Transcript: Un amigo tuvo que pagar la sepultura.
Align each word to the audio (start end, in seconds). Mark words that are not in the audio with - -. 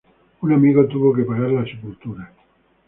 Un 0.41 0.51
amigo 0.51 0.87
tuvo 0.87 1.13
que 1.13 1.21
pagar 1.21 1.51
la 1.51 1.63
sepultura. 1.63 2.33